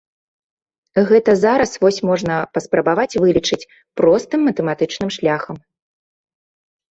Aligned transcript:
Гэта 1.09 1.31
зараз 1.43 1.71
вось 1.83 1.99
можна 2.09 2.33
паспрабаваць 2.53 3.17
вылічыць, 3.25 3.59
простым 4.03 4.39
матэматычным 4.47 5.09
шляхам. 5.19 5.55